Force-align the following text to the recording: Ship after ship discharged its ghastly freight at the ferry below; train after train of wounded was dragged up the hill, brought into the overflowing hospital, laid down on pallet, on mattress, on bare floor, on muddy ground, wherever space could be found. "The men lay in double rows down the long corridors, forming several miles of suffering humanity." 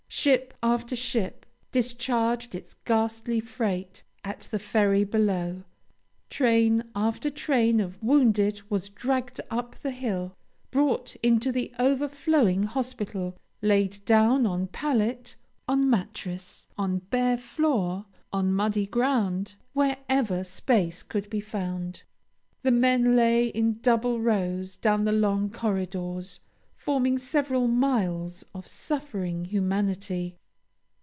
Ship 0.13 0.53
after 0.61 0.93
ship 0.93 1.45
discharged 1.71 2.53
its 2.53 2.73
ghastly 2.85 3.39
freight 3.39 4.03
at 4.25 4.41
the 4.51 4.59
ferry 4.59 5.03
below; 5.05 5.63
train 6.29 6.83
after 6.93 7.29
train 7.31 7.79
of 7.79 8.03
wounded 8.03 8.61
was 8.69 8.89
dragged 8.89 9.39
up 9.49 9.73
the 9.77 9.89
hill, 9.89 10.35
brought 10.69 11.15
into 11.23 11.49
the 11.51 11.71
overflowing 11.79 12.63
hospital, 12.63 13.37
laid 13.61 14.03
down 14.03 14.45
on 14.45 14.67
pallet, 14.67 15.37
on 15.67 15.89
mattress, 15.89 16.67
on 16.77 16.99
bare 17.09 17.37
floor, 17.37 18.05
on 18.33 18.53
muddy 18.53 18.85
ground, 18.85 19.55
wherever 19.71 20.43
space 20.43 21.03
could 21.03 21.29
be 21.29 21.39
found. 21.41 22.03
"The 22.63 22.71
men 22.71 23.15
lay 23.15 23.47
in 23.47 23.79
double 23.79 24.19
rows 24.19 24.75
down 24.75 25.05
the 25.05 25.13
long 25.13 25.49
corridors, 25.49 26.41
forming 26.75 27.15
several 27.15 27.67
miles 27.67 28.43
of 28.55 28.67
suffering 28.67 29.45
humanity." 29.45 30.35